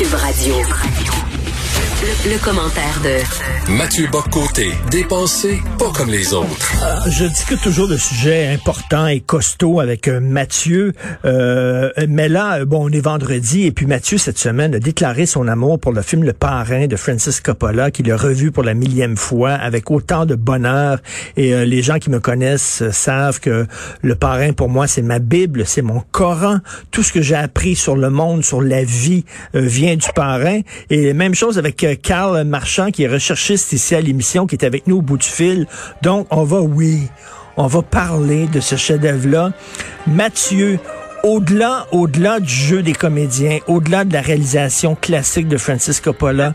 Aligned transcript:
Cube 0.00 0.14
Radio. 0.14 1.19
Le, 2.02 2.32
le 2.32 2.38
commentaire 2.42 2.98
de 3.04 3.72
Mathieu 3.72 4.06
Boccoté, 4.10 4.70
dépensé 4.90 5.60
pas 5.78 5.92
comme 5.94 6.08
les 6.08 6.32
autres. 6.32 6.72
Euh, 6.82 7.10
je 7.10 7.26
discute 7.26 7.60
toujours 7.60 7.88
de 7.88 7.98
sujets 7.98 8.48
importants 8.48 9.06
et 9.06 9.20
costauds 9.20 9.80
avec 9.80 10.08
euh, 10.08 10.18
Mathieu, 10.18 10.94
euh, 11.26 11.90
mais 12.08 12.30
là, 12.30 12.64
bon, 12.64 12.88
on 12.88 12.88
est 12.90 13.00
vendredi 13.00 13.66
et 13.66 13.70
puis 13.70 13.84
Mathieu 13.84 14.16
cette 14.16 14.38
semaine 14.38 14.74
a 14.74 14.78
déclaré 14.78 15.26
son 15.26 15.46
amour 15.46 15.78
pour 15.78 15.92
le 15.92 16.00
film 16.00 16.24
Le 16.24 16.32
Parrain 16.32 16.86
de 16.86 16.96
Francis 16.96 17.40
Coppola, 17.42 17.90
qu'il 17.90 18.10
a 18.10 18.16
revu 18.16 18.50
pour 18.50 18.62
la 18.62 18.72
millième 18.72 19.18
fois 19.18 19.52
avec 19.52 19.90
autant 19.90 20.24
de 20.24 20.34
bonheur. 20.34 21.00
Et 21.36 21.66
les 21.66 21.82
gens 21.82 21.98
qui 21.98 22.08
me 22.08 22.18
connaissent 22.18 22.82
savent 22.90 23.40
que 23.40 23.66
Le 24.00 24.14
Parrain 24.14 24.52
pour 24.52 24.70
moi 24.70 24.86
c'est 24.86 25.02
ma 25.02 25.18
Bible, 25.18 25.64
c'est 25.66 25.82
mon 25.82 26.02
Coran. 26.12 26.60
Tout 26.90 27.02
ce 27.02 27.12
que 27.12 27.20
j'ai 27.20 27.36
appris 27.36 27.76
sur 27.76 27.94
le 27.94 28.08
monde, 28.08 28.42
sur 28.42 28.62
la 28.62 28.84
vie, 28.84 29.24
vient 29.54 29.96
du 29.96 30.08
Parrain. 30.14 30.60
Et 30.88 31.12
même 31.12 31.34
chose 31.34 31.58
avec 31.58 31.84
Carl 31.96 32.44
Marchand, 32.44 32.90
qui 32.90 33.04
est 33.04 33.08
recherchiste 33.08 33.72
ici 33.72 33.94
à 33.94 34.00
l'émission, 34.00 34.46
qui 34.46 34.56
est 34.56 34.64
avec 34.64 34.86
nous 34.86 34.98
au 34.98 35.02
bout 35.02 35.18
du 35.18 35.26
fil. 35.26 35.66
Donc, 36.02 36.26
on 36.30 36.44
va, 36.44 36.60
oui, 36.60 37.08
on 37.56 37.66
va 37.66 37.82
parler 37.82 38.46
de 38.46 38.60
ce 38.60 38.76
chef-d'œuvre-là. 38.76 39.52
Mathieu, 40.06 40.78
au-delà, 41.22 41.86
au-delà 41.92 42.40
du 42.40 42.52
jeu 42.52 42.82
des 42.82 42.92
comédiens, 42.92 43.58
au-delà 43.66 44.04
de 44.04 44.12
la 44.12 44.20
réalisation 44.20 44.94
classique 44.94 45.48
de 45.48 45.56
Francis 45.56 46.00
Coppola, 46.00 46.54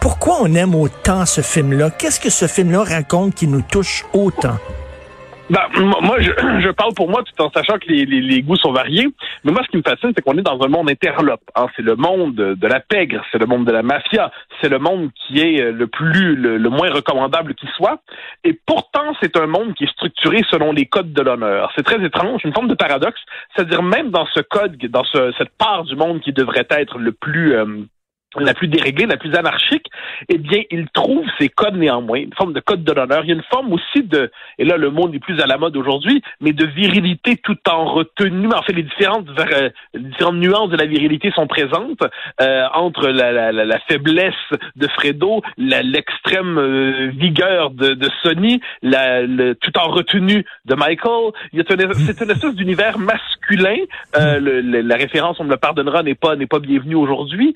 pourquoi 0.00 0.38
on 0.42 0.54
aime 0.54 0.74
autant 0.74 1.26
ce 1.26 1.40
film-là? 1.40 1.90
Qu'est-ce 1.90 2.20
que 2.20 2.30
ce 2.30 2.46
film-là 2.46 2.84
raconte 2.84 3.34
qui 3.34 3.46
nous 3.46 3.62
touche 3.62 4.04
autant? 4.12 4.58
Ben, 5.50 5.62
moi, 5.78 6.20
je, 6.20 6.30
je, 6.60 6.70
parle 6.70 6.94
pour 6.94 7.08
moi 7.08 7.22
tout 7.22 7.42
en 7.42 7.50
sachant 7.50 7.78
que 7.78 7.86
les, 7.88 8.04
les, 8.04 8.20
les, 8.20 8.42
goûts 8.42 8.56
sont 8.56 8.72
variés. 8.72 9.08
Mais 9.44 9.52
moi, 9.52 9.62
ce 9.64 9.68
qui 9.70 9.78
me 9.78 9.82
fascine, 9.82 10.12
c'est 10.14 10.22
qu'on 10.22 10.36
est 10.36 10.42
dans 10.42 10.60
un 10.60 10.68
monde 10.68 10.90
interlope. 10.90 11.42
Hein. 11.54 11.66
C'est 11.76 11.82
le 11.82 11.96
monde 11.96 12.34
de 12.34 12.66
la 12.66 12.80
pègre, 12.80 13.22
c'est 13.32 13.38
le 13.38 13.46
monde 13.46 13.64
de 13.64 13.72
la 13.72 13.82
mafia, 13.82 14.30
c'est 14.60 14.68
le 14.68 14.78
monde 14.78 15.10
qui 15.14 15.40
est 15.40 15.62
euh, 15.62 15.72
le 15.72 15.86
plus, 15.86 16.36
le, 16.36 16.58
moins 16.68 16.90
recommandable 16.90 17.54
qui 17.54 17.66
soit. 17.76 18.00
Et 18.44 18.58
pourtant, 18.66 19.14
c'est 19.22 19.36
un 19.36 19.46
monde 19.46 19.74
qui 19.74 19.84
est 19.84 19.92
structuré 19.92 20.42
selon 20.50 20.72
les 20.72 20.86
codes 20.86 21.12
de 21.12 21.22
l'honneur. 21.22 21.72
C'est 21.76 21.84
très 21.84 22.04
étrange, 22.04 22.42
une 22.44 22.52
forme 22.52 22.68
de 22.68 22.74
paradoxe. 22.74 23.20
C'est-à-dire 23.54 23.82
même 23.82 24.10
dans 24.10 24.26
ce 24.26 24.40
code, 24.40 24.76
dans 24.76 25.04
ce, 25.04 25.32
cette 25.38 25.56
part 25.56 25.84
du 25.84 25.96
monde 25.96 26.20
qui 26.20 26.32
devrait 26.32 26.66
être 26.70 26.98
le 26.98 27.12
plus 27.12 27.54
euh, 27.54 27.64
la 28.36 28.52
plus 28.52 28.68
déréglée, 28.68 29.06
la 29.06 29.16
plus 29.16 29.34
anarchique, 29.34 29.86
eh 30.28 30.36
bien, 30.36 30.62
il 30.70 30.88
trouve 30.90 31.24
ces 31.38 31.48
codes 31.48 31.76
néanmoins, 31.76 32.18
une 32.18 32.34
forme 32.34 32.52
de 32.52 32.60
code 32.60 32.84
de 32.84 32.92
l'honneur. 32.92 33.24
Il 33.24 33.28
y 33.28 33.32
a 33.32 33.34
une 33.34 33.42
forme 33.50 33.72
aussi 33.72 34.02
de, 34.02 34.30
et 34.58 34.64
là, 34.64 34.76
le 34.76 34.90
monde 34.90 35.14
est 35.14 35.18
plus 35.18 35.40
à 35.40 35.46
la 35.46 35.56
mode 35.56 35.76
aujourd'hui, 35.76 36.22
mais 36.40 36.52
de 36.52 36.66
virilité 36.66 37.36
tout 37.36 37.56
en 37.70 37.86
retenue. 37.86 38.48
En 38.54 38.62
fait, 38.62 38.74
les 38.74 38.82
différentes, 38.82 39.28
euh, 39.38 39.70
les 39.94 40.00
différentes 40.00 40.36
nuances 40.36 40.68
de 40.68 40.76
la 40.76 40.84
virilité 40.84 41.30
sont 41.30 41.46
présentes 41.46 42.02
euh, 42.42 42.66
entre 42.74 43.08
la, 43.08 43.32
la, 43.32 43.52
la, 43.52 43.78
faiblesse 43.88 44.34
de 44.76 44.88
Fredo, 44.88 45.40
l'extrême 45.56 46.58
euh, 46.58 47.10
vigueur 47.14 47.70
de, 47.70 47.94
de 47.94 48.10
Sonny, 48.22 48.60
la, 48.82 49.22
le, 49.22 49.54
tout 49.54 49.76
en 49.78 49.88
retenue 49.88 50.44
de 50.66 50.74
Michael. 50.74 51.32
C'est 51.54 52.20
une 52.20 52.30
espèce 52.30 52.54
d'univers 52.54 52.98
masculin. 52.98 53.76
Le, 54.14 54.60
la 54.60 54.96
référence, 54.96 55.40
on 55.40 55.44
me 55.44 55.50
le 55.50 55.56
pardonnera, 55.56 56.02
n'est 56.02 56.14
pas 56.14 56.36
n'est 56.36 56.46
pas 56.46 56.58
bienvenue 56.58 56.94
aujourd'hui 56.94 57.54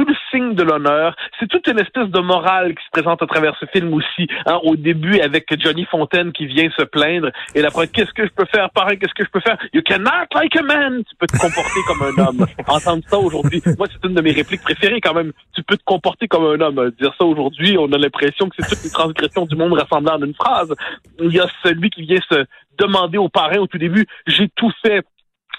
sous 0.00 0.06
le 0.06 0.14
signe 0.30 0.54
de 0.54 0.62
l'honneur. 0.62 1.14
C'est 1.38 1.48
toute 1.48 1.66
une 1.66 1.78
espèce 1.78 2.08
de 2.08 2.20
morale 2.20 2.74
qui 2.74 2.84
se 2.84 2.90
présente 2.90 3.22
à 3.22 3.26
travers 3.26 3.54
ce 3.60 3.66
film 3.66 3.92
aussi. 3.92 4.28
Hein, 4.46 4.58
au 4.62 4.76
début, 4.76 5.20
avec 5.20 5.46
Johnny 5.60 5.84
Fontaine 5.84 6.32
qui 6.32 6.46
vient 6.46 6.68
se 6.78 6.84
plaindre 6.84 7.30
et 7.54 7.60
la 7.60 7.70
qu'est-ce 7.70 8.12
que 8.12 8.24
je 8.24 8.32
peux 8.32 8.46
faire? 8.46 8.70
Pareil, 8.70 8.98
qu'est-ce 8.98 9.14
que 9.14 9.24
je 9.24 9.30
peux 9.30 9.40
faire? 9.40 9.58
You 9.72 9.82
can 9.86 10.04
act 10.06 10.34
like 10.34 10.56
a 10.56 10.62
man. 10.62 11.02
Tu 11.04 11.16
peux 11.16 11.26
te 11.26 11.36
comporter 11.38 11.80
comme 11.86 12.02
un 12.02 12.28
homme. 12.28 12.46
Entendre 12.66 13.02
ça 13.06 13.18
aujourd'hui, 13.18 13.62
moi 13.78 13.86
c'est 13.90 14.08
une 14.08 14.14
de 14.14 14.20
mes 14.20 14.32
répliques 14.32 14.62
préférées 14.62 15.00
quand 15.00 15.14
même. 15.14 15.32
Tu 15.54 15.62
peux 15.62 15.76
te 15.76 15.84
comporter 15.84 16.28
comme 16.28 16.44
un 16.44 16.60
homme. 16.60 16.90
Dire 17.00 17.14
ça 17.18 17.24
aujourd'hui, 17.24 17.76
on 17.78 17.92
a 17.92 17.98
l'impression 17.98 18.48
que 18.48 18.56
c'est 18.58 18.68
toutes 18.68 18.84
les 18.84 18.90
transgressions 18.90 19.46
du 19.46 19.56
monde 19.56 19.74
rassemblées 19.74 20.12
en 20.12 20.22
une 20.22 20.34
phrase. 20.34 20.74
Il 21.20 21.32
y 21.32 21.40
a 21.40 21.46
celui 21.62 21.90
qui 21.90 22.02
vient 22.02 22.20
se 22.30 22.44
demander 22.78 23.18
aux 23.18 23.28
parrain 23.28 23.58
au 23.58 23.66
tout 23.66 23.78
début, 23.78 24.06
j'ai 24.26 24.48
tout 24.56 24.72
fait 24.82 25.04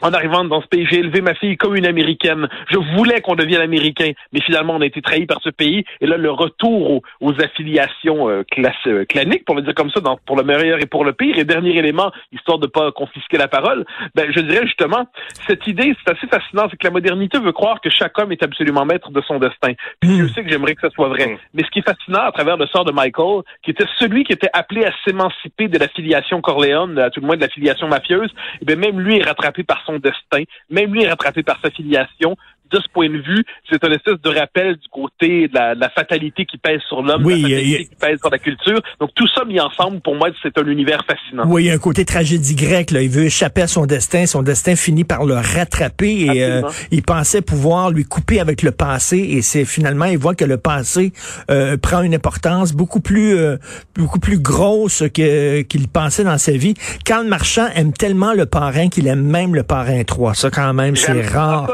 en 0.01 0.13
arrivant 0.13 0.43
dans 0.43 0.61
ce 0.61 0.67
pays, 0.67 0.85
j'ai 0.89 0.99
élevé 0.99 1.21
ma 1.21 1.33
fille 1.35 1.57
comme 1.57 1.75
une 1.75 1.85
américaine. 1.85 2.47
Je 2.69 2.77
voulais 2.95 3.21
qu'on 3.21 3.35
devienne 3.35 3.61
américain, 3.61 4.11
mais 4.33 4.41
finalement 4.41 4.75
on 4.75 4.81
a 4.81 4.85
été 4.85 5.01
trahi 5.01 5.25
par 5.25 5.39
ce 5.43 5.49
pays. 5.49 5.83
Et 6.01 6.07
là, 6.07 6.17
le 6.17 6.31
retour 6.31 7.01
aux, 7.19 7.41
affiliations 7.41 8.29
euh, 8.29 8.43
euh, 8.87 9.05
claniques, 9.05 9.45
pour 9.45 9.55
le 9.55 9.61
dire 9.61 9.73
comme 9.73 9.89
ça, 9.89 9.99
dans, 9.99 10.17
pour 10.25 10.35
le 10.35 10.43
meilleur 10.43 10.79
et 10.81 10.85
pour 10.85 11.05
le 11.05 11.13
pire. 11.13 11.37
Et 11.37 11.43
dernier 11.43 11.77
élément, 11.77 12.11
histoire 12.31 12.59
de 12.59 12.67
pas 12.67 12.91
confisquer 12.91 13.37
la 13.37 13.47
parole, 13.47 13.85
ben 14.15 14.31
je 14.31 14.39
dirais 14.41 14.65
justement 14.65 15.07
cette 15.47 15.65
idée, 15.67 15.95
c'est 16.03 16.11
assez 16.11 16.27
fascinant, 16.27 16.67
c'est 16.69 16.77
que 16.77 16.87
la 16.87 16.91
modernité 16.91 17.39
veut 17.39 17.51
croire 17.51 17.81
que 17.81 17.89
chaque 17.89 18.17
homme 18.19 18.31
est 18.31 18.43
absolument 18.43 18.85
maître 18.85 19.11
de 19.11 19.21
son 19.21 19.39
destin. 19.39 19.73
Puis 19.99 20.17
je 20.17 20.27
sais 20.27 20.43
que 20.43 20.49
j'aimerais 20.49 20.75
que 20.75 20.81
ça 20.81 20.89
soit 20.89 21.09
vrai. 21.09 21.27
Hmm. 21.27 21.37
Mais 21.53 21.63
ce 21.63 21.69
qui 21.69 21.79
est 21.79 21.87
fascinant 21.87 22.27
à 22.27 22.31
travers 22.31 22.57
le 22.57 22.67
sort 22.67 22.85
de 22.85 22.91
Michael, 22.91 23.41
qui 23.63 23.71
était 23.71 23.85
celui 23.97 24.23
qui 24.23 24.33
était 24.33 24.49
appelé 24.53 24.85
à 24.85 24.91
s'émanciper 25.05 25.67
de 25.67 25.77
l'affiliation 25.77 26.41
Corleone, 26.41 26.97
à 26.99 27.09
tout 27.09 27.21
le 27.21 27.27
moins 27.27 27.35
de 27.35 27.41
l'affiliation 27.41 27.87
mafieuse, 27.87 28.29
et 28.29 28.57
eh 28.61 28.65
bien 28.65 28.75
même 28.75 28.99
lui 28.99 29.17
est 29.17 29.23
rattrapé 29.23 29.63
par 29.63 29.81
son 29.85 29.90
destin. 29.99 30.43
Même 30.69 30.93
lui 30.93 31.05
rattrapé 31.05 31.43
par 31.43 31.59
sa 31.61 31.69
filiation 31.69 32.37
de 32.71 32.79
ce 32.79 32.87
point 32.93 33.09
de 33.09 33.17
vue, 33.17 33.43
c'est 33.69 33.83
un 33.83 33.91
espèce 33.91 34.21
de 34.21 34.29
rappel 34.29 34.75
du 34.75 34.87
côté 34.89 35.47
de 35.47 35.53
la, 35.53 35.89
fatalité 35.89 36.45
qui 36.45 36.57
pèse 36.57 36.81
sur 36.87 37.01
l'homme, 37.01 37.29
la 37.29 37.35
fatalité 37.35 37.85
qui 37.85 37.95
pèse 37.95 38.19
sur 38.19 38.29
la 38.29 38.39
culture. 38.39 38.79
Donc 38.99 39.11
tout 39.15 39.27
ça 39.35 39.45
mis 39.45 39.59
ensemble, 39.59 39.99
pour 40.01 40.15
moi, 40.15 40.29
c'est 40.41 40.57
un 40.57 40.65
univers 40.65 41.03
fascinant. 41.05 41.43
Oui, 41.47 41.63
il 41.63 41.67
y 41.67 41.71
a 41.71 41.73
un 41.73 41.79
côté 41.79 42.05
tragédie 42.05 42.55
grecque. 42.55 42.91
Là. 42.91 43.01
Il 43.01 43.09
veut 43.09 43.25
échapper 43.25 43.61
à 43.61 43.67
son 43.67 43.85
destin. 43.85 44.25
Son 44.25 44.41
destin 44.41 44.75
finit 44.75 45.03
par 45.03 45.25
le 45.25 45.35
rattraper 45.35 46.21
et 46.21 46.43
euh, 46.43 46.61
il 46.91 47.03
pensait 47.03 47.41
pouvoir 47.41 47.91
lui 47.91 48.05
couper 48.05 48.39
avec 48.39 48.61
le 48.61 48.71
passé. 48.71 49.17
Et 49.17 49.41
c'est 49.41 49.65
finalement, 49.65 50.05
il 50.05 50.17
voit 50.17 50.35
que 50.35 50.45
le 50.45 50.57
passé 50.57 51.13
euh, 51.49 51.77
prend 51.77 52.01
une 52.01 52.15
importance 52.15 52.73
beaucoup 52.73 53.01
plus 53.01 53.35
euh, 53.37 53.57
beaucoup 53.95 54.19
plus 54.19 54.39
grosse 54.39 55.03
que 55.13 55.61
qu'il 55.61 55.87
pensait 55.87 56.23
dans 56.23 56.37
sa 56.37 56.53
vie. 56.53 56.73
Karl 57.05 57.27
Marchand 57.27 57.67
aime 57.75 57.93
tellement 57.93 58.33
le 58.33 58.45
parrain 58.45 58.89
qu'il 58.89 59.07
aime 59.07 59.23
même 59.23 59.55
le 59.55 59.63
parrain 59.63 60.03
3. 60.03 60.33
Ça, 60.33 60.49
quand 60.49 60.73
même, 60.73 60.95
c'est 60.95 61.21
rare. 61.21 61.73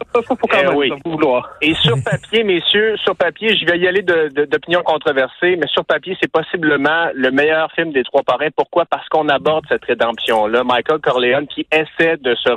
Et 1.62 1.74
sur 1.76 1.96
papier, 2.04 2.44
messieurs, 2.44 2.98
sur 2.98 3.16
papier, 3.16 3.56
je 3.56 3.66
vais 3.66 3.78
y 3.80 3.88
aller 3.88 4.02
d'opinion 4.02 4.82
controversée, 4.84 5.56
mais 5.56 5.68
sur 5.68 5.86
papier, 5.86 6.18
c'est 6.22 6.32
possiblement 6.32 7.08
le 7.14 7.32
meilleur 7.32 7.72
film 7.74 7.92
des 7.92 8.04
trois 8.04 8.24
parrains. 8.24 8.50
Pourquoi? 8.56 8.86
Parce 8.86 9.08
qu'on 9.10 9.30
aborde 9.30 9.66
cette 9.70 9.86
rédemption-là. 9.86 10.64
Michael 10.64 11.00
Corleone 11.00 11.48
qui 11.48 11.68
essaie 11.72 12.18
de 12.18 12.36
se 12.36 12.50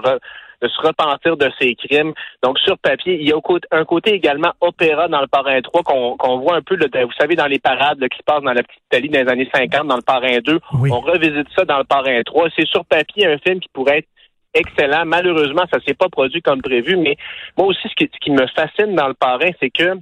de 0.62 0.68
se 0.68 0.80
repentir 0.82 1.36
de 1.36 1.50
ses 1.58 1.74
crimes. 1.74 2.12
Donc, 2.42 2.58
sur 2.58 2.78
papier, 2.78 3.18
il 3.20 3.28
y 3.28 3.32
a 3.32 3.36
un 3.70 3.84
côté 3.84 4.12
également 4.12 4.52
opéra 4.60 5.08
dans 5.08 5.20
le 5.20 5.26
Parrain 5.26 5.60
3 5.60 5.82
qu'on 5.82 6.38
voit 6.38 6.56
un 6.56 6.62
peu, 6.62 6.76
vous 6.76 7.12
savez, 7.18 7.34
dans 7.34 7.46
les 7.46 7.58
parades 7.58 7.98
qui 8.08 8.18
se 8.18 8.22
passent 8.24 8.42
dans 8.42 8.52
la 8.52 8.62
petite 8.62 8.82
Italie 8.92 9.08
dans 9.08 9.20
les 9.20 9.28
années 9.28 9.50
50, 9.54 9.86
dans 9.86 9.96
le 9.96 10.02
Parrain 10.02 10.38
2. 10.44 10.60
On 10.90 11.00
revisite 11.00 11.48
ça 11.56 11.64
dans 11.64 11.78
le 11.78 11.84
Parrain 11.84 12.20
3. 12.24 12.48
C'est 12.56 12.66
sur 12.66 12.84
papier 12.84 13.26
un 13.26 13.38
film 13.38 13.60
qui 13.60 13.68
pourrait 13.72 13.98
être 13.98 14.08
excellent. 14.54 15.04
Malheureusement, 15.04 15.64
ça 15.72 15.78
s'est 15.86 15.94
pas 15.94 16.08
produit 16.08 16.42
comme 16.42 16.62
prévu, 16.62 16.96
mais 16.96 17.16
moi 17.56 17.68
aussi, 17.68 17.88
ce 17.88 18.04
qui, 18.04 18.30
me 18.30 18.46
fascine 18.48 18.94
dans 18.94 19.08
le 19.08 19.14
parrain, 19.14 19.50
c'est 19.60 19.70
que 19.70 19.94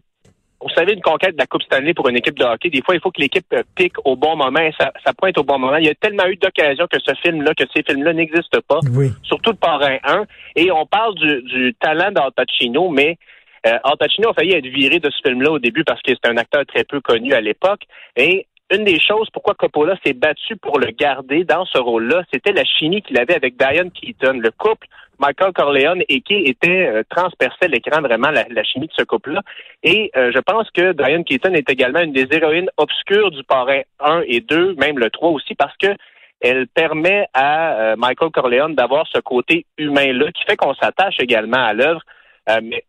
vous 0.61 0.71
savez, 0.71 0.95
une 0.95 1.01
conquête 1.01 1.35
de 1.35 1.39
la 1.39 1.47
Coupe 1.47 1.63
Stanley 1.63 1.95
pour 1.95 2.09
une 2.09 2.17
équipe 2.17 2.37
de 2.37 2.45
hockey, 2.45 2.69
des 2.69 2.83
fois, 2.83 2.97
il 2.97 3.01
faut 3.01 3.13
que 3.13 3.21
l'équipe 3.21 3.47
euh, 3.53 3.63
pique 3.77 3.95
au 4.05 4.17
bon 4.17 4.35
moment, 4.35 4.69
ça, 4.79 4.93
ça 5.05 5.13
pointe 5.13 5.39
au 5.39 5.45
bon 5.45 5.57
moment. 5.57 5.77
Il 5.77 5.87
y 5.87 5.91
a 5.91 5.95
tellement 5.95 6.27
eu 6.27 6.35
d'occasions 6.35 6.87
que 6.91 6.99
ce 6.99 7.15
film-là, 7.23 7.55
que 7.55 7.63
ces 7.73 7.85
films-là 7.85 8.13
n'existent 8.13 8.59
pas, 8.67 8.81
surtout 9.23 9.51
le 9.51 9.57
parrain 9.57 9.99
1. 10.03 10.25
Et 10.57 10.73
on 10.73 10.85
parle 10.85 11.15
du, 11.15 11.75
talent 11.81 12.11
d'Altacino, 12.11 12.91
mais 12.91 13.19
euh, 13.67 13.79
a 13.83 14.33
failli 14.35 14.55
être 14.55 14.67
viré 14.67 14.99
de 14.99 15.11
ce 15.11 15.29
film-là 15.29 15.53
au 15.53 15.59
début 15.61 15.85
parce 15.85 16.03
que 16.03 16.13
c'était 16.13 16.29
un 16.29 16.37
acteur 16.37 16.67
très 16.67 16.83
peu 16.83 17.01
connu 17.01 17.35
à 17.35 17.41
l'époque. 17.41 17.83
Et 18.17 18.47
une 18.71 18.85
des 18.85 19.01
choses 19.01 19.29
pourquoi 19.33 19.55
Coppola 19.55 19.97
s'est 20.05 20.13
battu 20.13 20.57
pour 20.57 20.79
le 20.79 20.91
garder 20.91 21.45
dans 21.45 21.65
ce 21.65 21.79
rôle-là, 21.79 22.23
c'était 22.33 22.53
la 22.53 22.65
chimie 22.65 23.03
qu'il 23.03 23.19
avait 23.19 23.35
avec 23.35 23.57
Diane 23.57 23.91
Keaton. 23.91 24.41
Le 24.41 24.51
couple 24.51 24.87
Michael 25.19 25.53
Corleone 25.53 26.03
et 26.09 26.21
qui 26.21 26.35
était 26.35 26.87
euh, 26.87 27.03
transperçait 27.09 27.69
l'écran 27.69 28.01
vraiment 28.01 28.31
la, 28.31 28.65
chimie 28.65 28.87
de 28.87 28.93
ce 28.97 29.05
couple-là. 29.05 29.43
Et 29.83 30.11
euh, 30.17 30.31
je 30.35 30.39
pense 30.41 30.71
que 30.71 30.93
Diane 30.93 31.25
Keaton 31.25 31.55
est 31.55 31.69
également 31.69 32.01
une 32.01 32.13
des 32.13 32.27
héroïnes 32.31 32.71
obscures 32.77 33.31
du 33.31 33.43
parrain 33.45 33.81
1 34.01 34.23
et 34.27 34.41
2, 34.41 34.75
même 34.75 34.99
le 34.99 35.11
3 35.11 35.31
aussi, 35.31 35.55
parce 35.55 35.77
que 35.79 35.89
elle 36.41 36.69
permet 36.69 37.27
à 37.35 37.75
euh, 37.75 37.97
Michael 37.97 38.31
Corleone 38.31 38.77
d'avoir 38.77 39.07
ce 39.13 39.19
côté 39.19 39.67
humain-là 39.77 40.31
qui 40.33 40.45
fait 40.45 40.57
qu'on 40.57 40.75
s'attache 40.75 41.17
également 41.19 41.65
à 41.65 41.73
l'œuvre. 41.73 42.03
mais 42.63 42.85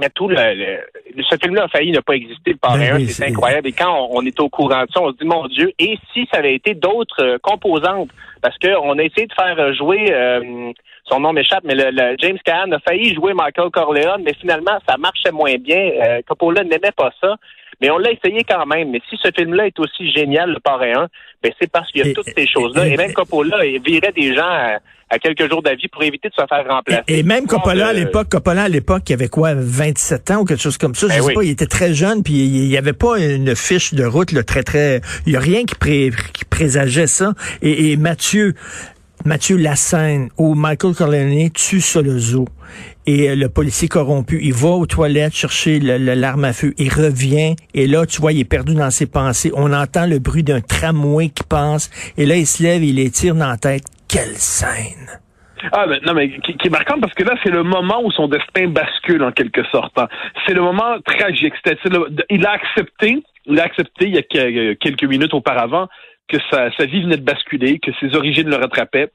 mais 0.00 0.10
tout 0.10 0.28
le, 0.28 0.36
le- 0.36 1.22
ce 1.28 1.36
film-là 1.42 1.64
a 1.64 1.68
failli 1.68 1.90
ne 1.90 2.00
pas 2.00 2.14
exister, 2.14 2.52
le 2.52 2.56
parrain 2.58 2.78
Ben 2.78 2.92
1, 2.94 2.96
oui, 2.96 3.08
c'est 3.08 3.26
incroyable. 3.26 3.68
Et 3.68 3.72
quand 3.72 3.92
on, 4.10 4.18
on 4.18 4.26
est 4.26 4.38
au 4.40 4.48
courant 4.48 4.84
de 4.84 4.90
ça, 4.92 5.00
on 5.02 5.10
se 5.12 5.16
dit, 5.16 5.24
mon 5.24 5.46
Dieu, 5.48 5.72
et 5.78 5.98
si 6.12 6.28
ça 6.32 6.38
avait 6.38 6.54
été 6.54 6.74
d'autres 6.74 7.22
euh, 7.22 7.38
composantes? 7.42 8.10
Parce 8.40 8.56
qu'on 8.58 8.96
a 8.98 9.02
essayé 9.02 9.26
de 9.26 9.32
faire 9.34 9.58
euh, 9.58 9.72
jouer, 9.74 10.12
euh, 10.12 10.72
son 11.10 11.18
nom 11.20 11.32
m'échappe, 11.32 11.64
mais 11.64 11.74
le, 11.74 11.90
le 11.90 12.14
James 12.20 12.38
Caan 12.44 12.70
a 12.70 12.78
failli 12.78 13.12
jouer 13.14 13.34
Michael 13.34 13.70
Corleone, 13.70 14.22
mais 14.24 14.34
finalement, 14.40 14.78
ça 14.88 14.96
marchait 14.96 15.32
moins 15.32 15.56
bien. 15.56 15.90
Euh, 16.00 16.20
Coppola 16.26 16.62
n'aimait 16.62 16.92
pas 16.96 17.10
ça. 17.20 17.34
Mais 17.80 17.90
on 17.90 17.98
l'a 17.98 18.10
essayé 18.10 18.42
quand 18.48 18.66
même. 18.66 18.90
Mais 18.90 19.00
si 19.08 19.16
ce 19.22 19.28
film-là 19.36 19.66
est 19.66 19.78
aussi 19.78 20.10
génial, 20.10 20.50
le 20.50 20.60
parrain 20.60 21.04
1, 21.04 21.06
ben 21.42 21.52
c'est 21.60 21.70
parce 21.70 21.90
qu'il 21.92 22.02
y 22.02 22.04
a 22.04 22.08
Et- 22.08 22.12
toutes 22.14 22.26
ces 22.36 22.46
choses-là. 22.46 22.86
et- 22.88 22.92
Et, 22.92 22.96
même 22.96 23.12
Coppola 23.12 23.64
il 23.64 23.80
virait 23.80 24.12
des 24.12 24.34
gens 24.34 24.42
à, 24.42 24.78
à 25.10 25.18
quelques 25.18 25.48
jours 25.48 25.62
d'avis 25.62 25.86
pour 25.88 26.02
éviter 26.02 26.28
de 26.28 26.34
se 26.34 26.42
faire 26.48 26.64
remplacer. 26.68 27.02
Et, 27.06 27.22
même 27.22 27.46
Coppola 27.46 27.88
à 27.88 27.92
l'époque, 27.92 28.28
Coppola 28.30 28.64
à 28.64 28.68
l'époque, 28.68 29.02
il 29.08 29.12
avait 29.14 29.28
quoi, 29.28 29.52
27 29.54 30.30
ans 30.32 30.40
ou 30.40 30.44
quelque 30.44 30.60
chose 30.62 30.76
comme 30.76 30.94
ça? 30.96 31.06
Je 31.06 31.12
Ben 31.12 31.20
sais 31.20 31.26
oui. 31.28 31.34
pas, 31.34 31.44
il 31.44 31.50
était 31.50 31.66
très 31.66 31.94
jeune, 31.94 32.22
puis 32.24 32.34
il 32.34 32.56
il 32.64 32.70
y 32.70 32.76
avait 32.76 32.92
pas 32.92 33.18
une 33.20 33.54
fiche 33.54 33.94
de 33.94 34.04
route 34.04 34.32
là, 34.32 34.42
très 34.42 34.62
très. 34.64 35.00
Il 35.26 35.32
y 35.32 35.36
a 35.36 35.40
rien 35.40 35.64
qui, 35.64 35.74
pré- 35.76 36.10
qui 36.34 36.44
présageait 36.44 37.06
ça. 37.06 37.32
Et, 37.62 37.92
et 37.92 37.96
Mathieu, 37.96 38.54
Mathieu 39.24 39.56
Lassène 39.56 40.28
où 40.38 40.54
Michael 40.54 40.94
Corleone 40.94 41.50
tue 41.50 41.80
Solozo. 41.80 42.46
Et 43.06 43.30
euh, 43.30 43.34
le 43.34 43.48
policier 43.48 43.88
corrompu, 43.88 44.38
il 44.42 44.52
va 44.52 44.68
aux 44.70 44.86
toilettes 44.86 45.34
chercher 45.34 45.80
l'arme 45.80 46.44
à 46.44 46.52
feu, 46.52 46.74
il 46.78 46.92
revient, 46.92 47.56
et 47.74 47.86
là, 47.86 48.04
tu 48.06 48.20
vois, 48.20 48.32
il 48.32 48.40
est 48.40 48.44
perdu 48.44 48.74
dans 48.74 48.90
ses 48.90 49.06
pensées. 49.06 49.50
On 49.54 49.72
entend 49.72 50.06
le 50.06 50.18
bruit 50.18 50.42
d'un 50.42 50.60
tramway 50.60 51.30
qui 51.30 51.42
passe, 51.44 51.90
et 52.18 52.26
là, 52.26 52.36
il 52.36 52.46
se 52.46 52.62
lève, 52.62 52.84
il 52.84 52.96
les 52.96 53.10
tire 53.10 53.34
dans 53.34 53.48
la 53.48 53.56
tête. 53.56 53.84
Quelle 54.08 54.36
scène! 54.36 55.20
Ah, 55.72 55.86
mais, 55.88 55.98
non, 56.06 56.14
mais 56.14 56.30
qui, 56.40 56.52
est 56.64 56.70
marquant 56.70 57.00
parce 57.00 57.12
que 57.14 57.24
là, 57.24 57.34
c'est 57.42 57.50
le 57.50 57.64
moment 57.64 58.00
où 58.04 58.12
son 58.12 58.28
destin 58.28 58.68
bascule 58.68 59.24
en 59.24 59.32
quelque 59.32 59.64
sorte. 59.72 59.92
hein. 59.98 60.06
C'est 60.46 60.54
le 60.54 60.60
moment 60.62 61.00
tragique. 61.04 61.54
Le- 61.84 62.08
il 62.30 62.46
a 62.46 62.52
accepté, 62.52 63.22
il 63.46 63.58
a 63.58 63.64
accepté 63.64 64.06
il 64.06 64.14
y 64.14 64.18
a 64.18 64.22
que- 64.22 64.74
quelques 64.74 65.04
minutes 65.04 65.34
auparavant 65.34 65.88
que 66.28 66.36
sa, 66.50 66.70
sa 66.76 66.86
vie 66.86 67.02
venait 67.02 67.16
de 67.16 67.22
basculer, 67.24 67.78
que 67.78 67.90
ses 68.00 68.14
origines 68.16 68.48
le 68.48 68.56
rattrapaient. 68.56 69.10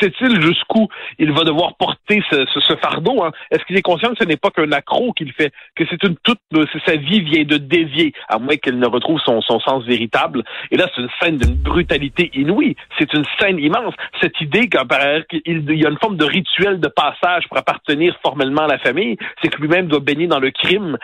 Sait-il 0.00 0.40
jusqu'où 0.40 0.86
il 1.18 1.32
va 1.32 1.42
devoir 1.42 1.76
porter 1.76 2.22
ce, 2.30 2.46
ce- 2.46 2.60
ce 2.60 2.76
fardeau? 2.76 3.22
hein? 3.24 3.32
Est-ce 3.50 3.64
qu'il 3.64 3.76
est 3.76 3.82
conscient 3.82 4.10
que 4.10 4.16
ce 4.20 4.24
n'est 4.24 4.36
pas 4.38 4.50
qu'un 4.50 4.70
accro 4.72 5.12
qu'il 5.12 5.32
fait, 5.32 5.52
que 5.74 5.84
c'est 5.90 6.02
une 6.04 6.16
toute 6.22 6.38
c'est- 6.52 6.90
sa 6.92 6.96
vie 6.96 7.20
vient 7.20 7.42
de 7.44 7.58
dévier, 7.58 8.14
à 8.28 8.38
moins 8.38 8.56
qu'elle 8.56 8.78
ne 8.78 8.86
retrouve 8.86 9.20
son, 9.26 9.42
son 9.42 9.58
sens 9.60 9.84
véritable? 9.84 10.44
Et 10.70 10.76
là, 10.76 10.88
c'est 10.94 11.02
une 11.02 11.08
scène 11.20 11.36
d'une 11.38 11.56
brutalité 11.56 12.30
inouïe. 12.34 12.76
C'est 12.98 13.12
une 13.12 13.24
scène 13.38 13.58
immense. 13.58 13.94
Cette 14.22 14.40
idée 14.40 14.68
qu'il 14.68 15.42
il 15.44 15.74
y 15.82 15.84
a 15.84 15.90
une 15.90 15.98
forme 15.98 16.16
de 16.16 16.24
rituel 16.24 16.78
de 16.80 16.88
passage 16.88 17.46
pour 17.48 17.58
appartenir 17.58 18.16
formellement 18.22 18.62
à 18.62 18.68
la 18.68 18.78
famille, 18.78 19.16
c'est 19.42 19.48
que 19.50 19.60
lui-même 19.60 19.88
doit 19.88 20.00
baigner 20.00 20.28
dans 20.28 20.40
le 20.40 20.50
crime. 20.52 20.96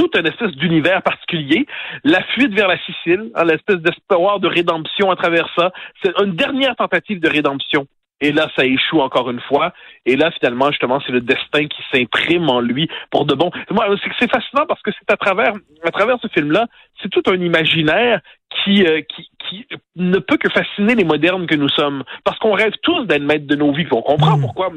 Tout 0.00 0.10
un 0.14 0.24
espèce 0.24 0.52
d'univers 0.52 1.02
particulier. 1.02 1.66
La 2.04 2.22
fuite 2.32 2.54
vers 2.54 2.68
la 2.68 2.78
Sicile, 2.86 3.30
hein, 3.34 3.44
l'espèce 3.44 3.80
d'espoir 3.86 4.40
de 4.40 4.48
rédemption 4.48 5.10
à 5.10 5.16
travers 5.16 5.46
ça. 5.56 5.72
C'est 6.02 6.12
une 6.24 6.34
dernière 6.44 6.74
tentative 6.74 7.20
de 7.20 7.28
rédemption. 7.28 7.86
Et 8.22 8.32
là, 8.32 8.48
ça 8.56 8.64
échoue 8.64 9.00
encore 9.00 9.30
une 9.30 9.40
fois. 9.40 9.72
Et 10.06 10.16
là, 10.16 10.30
finalement, 10.30 10.70
justement, 10.70 11.00
c'est 11.04 11.12
le 11.12 11.20
destin 11.20 11.66
qui 11.66 11.82
s'imprime 11.92 12.48
en 12.48 12.60
lui 12.60 12.88
pour 13.10 13.24
de 13.26 13.34
bon. 13.34 13.50
Moi, 13.70 13.84
c'est 14.18 14.30
fascinant 14.30 14.64
parce 14.66 14.80
que 14.82 14.90
c'est 14.92 15.10
à 15.12 15.16
travers, 15.16 15.52
à 15.84 15.90
travers 15.90 16.16
ce 16.22 16.28
film-là, 16.28 16.66
c'est 17.02 17.10
tout 17.10 17.22
un 17.28 17.40
imaginaire 17.40 18.20
qui, 18.62 18.86
euh, 18.86 19.00
qui, 19.02 19.30
qui 19.48 19.66
ne 19.96 20.18
peut 20.18 20.36
que 20.36 20.50
fasciner 20.50 20.94
les 20.94 21.04
modernes 21.04 21.46
que 21.46 21.54
nous 21.56 21.68
sommes. 21.70 22.04
Parce 22.24 22.38
qu'on 22.38 22.52
rêve 22.52 22.74
tous 22.82 23.04
d'être 23.06 23.22
maître 23.22 23.46
de 23.46 23.56
nos 23.56 23.72
vies. 23.72 23.86
On 23.90 24.02
comprend 24.02 24.36
Mm. 24.36 24.40
pourquoi. 24.42 24.70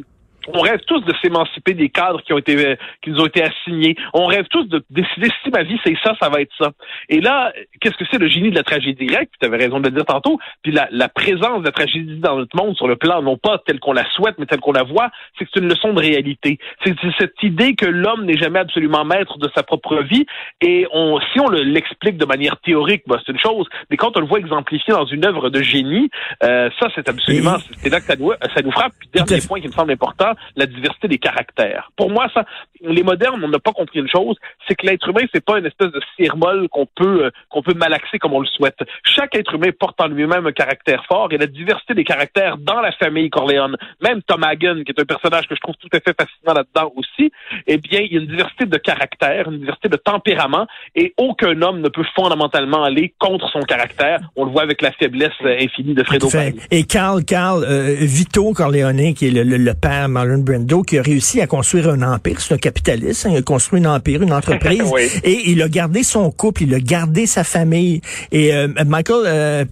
On 0.48 0.60
rêve 0.60 0.80
tous 0.88 1.01
de 1.01 1.13
s'émanciper 1.22 1.74
des 1.74 1.90
cadres 1.90 2.22
qui 2.22 2.34
ont 2.34 2.38
été 2.38 2.56
euh, 2.66 2.75
qui 3.01 3.12
nous 3.12 3.19
ont 3.22 3.25
été 3.28 3.44
assignés. 3.44 3.95
On 4.13 4.25
rêve 4.25 4.45
tous 4.50 4.66
de 4.66 4.84
décider 4.90 5.30
si 5.44 5.50
ma 5.50 5.63
vie 5.63 5.80
c'est 5.86 5.95
ça, 6.04 6.13
ça 6.22 6.30
va 6.30 6.42
être 6.42 6.51
ça. 6.57 6.72
Et 7.10 7.22
là, 7.22 7.51
qu'est-ce 7.80 7.95
que 7.95 8.06
c'est 8.12 8.18
le 8.19 8.28
génie 8.28 8.50
de 8.51 8.56
la 8.56 8.63
tragédie 8.63 9.06
grecque? 9.06 9.30
Tu 9.40 9.45
avais 9.48 9.57
raison 9.57 9.80
de 9.80 9.86
le 9.90 9.92
dire 9.95 10.06
tantôt. 10.06 10.40
Puis 10.62 10.72
la, 10.72 10.88
la 10.92 11.10
présence 11.10 11.60
de 11.62 11.66
la 11.66 11.72
tragédie 11.72 12.19
dans 12.19 12.38
notre 12.38 12.56
monde 12.56 12.75
sur 12.75 12.88
le 12.88 12.95
plan 12.95 13.22
non 13.22 13.38
pas 13.38 13.60
tel 13.66 13.80
qu'on 13.80 13.94
la 13.94 14.06
souhaite, 14.12 14.36
mais 14.38 14.45
tel 14.45 14.60
qu'on 14.60 14.72
la 14.74 14.84
voit, 14.84 15.10
c'est 15.38 15.45
que 15.45 15.51
c'est 15.54 15.60
une 15.62 15.69
leçon 15.69 15.94
de 15.94 16.00
réalité. 16.00 16.57
C'est 16.84 16.95
cette 17.18 17.42
idée 17.44 17.75
que 17.75 17.86
l'homme 17.86 18.25
n'est 18.25 18.38
jamais 18.38 18.60
absolument 18.60 19.06
maître 19.06 19.38
de 19.38 19.50
sa 19.56 19.63
propre 19.63 20.01
vie. 20.04 20.25
Et 20.62 20.88
on, 20.92 21.19
si 21.31 21.40
on 21.40 21.48
le- 21.48 21.62
l'explique 21.63 22.18
de 22.18 22.25
manière 22.25 22.57
théorique, 22.62 23.04
bah, 23.07 23.18
c'est 23.25 23.31
une 23.31 23.40
chose. 23.40 23.68
Mais 23.90 23.98
quand 23.98 24.16
on 24.18 24.19
le 24.19 24.25
voit 24.28 24.40
exemplifié 24.40 24.94
dans 24.94 25.06
une 25.06 25.25
œuvre 25.25 25.50
de 25.50 25.62
génie, 25.62 26.10
euh, 26.44 26.69
ça 26.80 26.88
c'est 26.95 27.07
absolument, 27.07 27.57
c'est 27.78 27.90
là 27.90 28.00
que 28.00 28.06
ça 28.06 28.16
nous, 28.16 28.31
ça 28.56 28.62
nous 28.62 28.72
frappe. 28.72 28.94
Puis 29.00 29.10
dernier 29.13 29.42
point 29.48 29.60
qui 29.62 29.68
me 29.68 29.72
semble 29.74 29.92
important, 29.92 30.32
la 30.56 30.65
diversité 30.65 31.07
des 31.07 31.18
caractères. 31.18 31.91
Pour 31.95 32.09
moi, 32.09 32.27
ça, 32.33 32.45
les 32.81 33.03
modernes, 33.03 33.41
on 33.44 33.47
n'a 33.47 33.59
pas 33.59 33.71
compris 33.71 34.00
une 34.00 34.09
chose, 34.09 34.35
c'est 34.68 34.75
que 34.75 34.85
l'être 34.85 35.07
humain, 35.09 35.21
c'est 35.33 35.44
pas 35.44 35.59
une 35.59 35.65
espèce 35.65 35.91
de 35.91 36.01
cire-molle 36.18 36.68
qu'on 36.69 36.85
peut, 36.85 37.25
euh, 37.25 37.31
qu'on 37.50 37.62
peut 37.62 37.74
malaxer 37.74 38.19
comme 38.19 38.33
on 38.33 38.39
le 38.41 38.47
souhaite. 38.47 38.77
Chaque 39.03 39.35
être 39.35 39.53
humain 39.56 39.69
porte 39.77 40.00
en 40.01 40.07
lui-même 40.07 40.45
un 40.47 40.51
caractère 40.51 41.03
fort 41.06 41.30
et 41.31 41.38
la 41.38 41.47
diversité 41.47 41.94
des 41.94 42.03
caractères 42.03 42.57
dans 42.57 42.81
la 42.81 42.91
famille 42.94 43.30
Corleone, 43.30 43.77
même 44.01 44.21
Tom 44.24 44.44
Hagen, 44.44 44.83
qui 44.85 44.91
est 44.91 45.00
un 45.00 45.06
personnage 45.06 45.47
que 45.47 45.56
je 45.56 45.59
trouve 45.62 45.75
tout 45.75 45.89
à 45.94 46.00
fait 46.00 46.15
fascinant 46.19 46.53
là-dedans 46.53 46.91
aussi, 46.95 47.31
eh 47.68 47.77
bien, 47.77 48.01
il 48.01 48.13
y 48.13 48.18
a 48.18 48.21
une 48.21 48.27
diversité 48.27 48.65
de 48.65 48.77
caractère, 48.77 49.50
une 49.50 49.59
diversité 49.59 49.89
de 49.89 49.97
tempérament 49.97 50.68
et 50.95 51.13
aucun 51.18 51.62
homme 51.62 51.81
ne 51.81 51.89
peut 51.89 52.06
fondamentalement 52.15 52.83
aller 52.83 53.13
contre 53.19 53.50
son 53.50 53.62
caractère. 53.62 54.19
On 54.35 54.45
le 54.45 54.51
voit 54.51 54.63
avec 54.63 54.81
la 54.81 54.91
faiblesse 54.91 55.31
infinie 55.44 55.94
de 55.94 56.03
Fredo. 56.03 56.27
Et 56.71 56.83
Carl, 56.83 57.24
Carl, 57.24 57.63
euh, 57.63 57.95
Vito 58.01 58.51
Corleone, 58.53 59.13
qui 59.13 59.27
est 59.27 59.31
le, 59.31 59.44
le- 59.44 59.57
le 59.57 59.74
père 59.74 60.09
Marlon 60.24 60.42
Brando, 60.42 60.81
qui 60.84 60.98
a 60.98 61.02
réussi 61.02 61.42
à 61.42 61.48
construire 61.48 61.90
un 61.90 62.02
empire. 62.02 62.40
C'est 62.40 62.54
un 62.54 62.58
capitaliste. 62.58 63.25
hein, 63.25 63.30
il 63.31 63.38
a 63.38 63.42
construit 63.42 63.84
un 63.86 63.94
empire, 63.96 64.22
une 64.22 64.34
entreprise. 64.34 64.81
Oui. 64.94 65.10
Et 65.24 65.50
il 65.52 65.62
a 65.62 65.68
gardé 65.70 66.04
son 66.04 66.30
couple, 66.31 66.64
il 66.64 66.74
a 66.75 66.80
gardé 66.80 67.25
sa 67.25 67.44
famille. 67.44 68.02
Et 68.31 68.54
euh, 68.54 68.68
Michael 68.86 69.24
euh, 69.25 69.66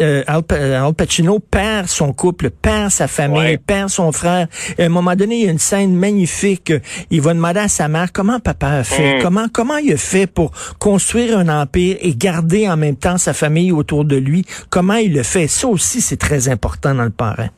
euh, 0.00 0.22
Al, 0.26 0.42
Pa- 0.44 0.54
Al 0.86 0.94
Pacino 0.94 1.38
perd 1.40 1.88
son 1.88 2.12
couple, 2.12 2.50
perd 2.50 2.90
sa 2.90 3.06
famille, 3.08 3.38
Ouais. 3.38 3.58
perd 3.58 3.88
son 3.90 4.12
frère. 4.12 4.46
Et 4.78 4.82
à 4.84 4.86
un 4.86 4.88
moment 4.88 5.14
donné, 5.16 5.40
il 5.40 5.44
y 5.44 5.48
a 5.48 5.50
une 5.50 5.58
scène 5.58 5.94
magnifique. 5.94 6.72
Il 7.10 7.20
va 7.20 7.34
demander 7.34 7.60
à 7.60 7.68
sa 7.68 7.88
mère 7.88 8.12
comment 8.12 8.40
papa 8.40 8.68
a 8.68 8.84
fait, 8.84 9.18
Mm. 9.18 9.22
comment 9.22 9.46
comment 9.52 9.76
il 9.78 9.92
a 9.92 9.96
fait 9.96 10.26
pour 10.26 10.52
construire 10.78 11.38
un 11.38 11.48
empire 11.48 11.96
et 12.00 12.14
garder 12.14 12.68
en 12.68 12.76
même 12.76 12.96
temps 12.96 13.18
sa 13.18 13.32
famille 13.34 13.72
autour 13.72 14.04
de 14.04 14.16
lui? 14.16 14.44
Comment 14.70 14.94
il 14.94 15.12
le 15.12 15.22
fait? 15.22 15.46
Ça 15.48 15.66
aussi, 15.68 16.00
c'est 16.00 16.16
très 16.16 16.48
important 16.48 16.94
dans 16.94 17.04
le 17.04 17.10
parrain. 17.10 17.48